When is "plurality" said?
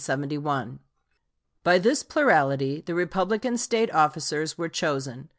2.01-2.81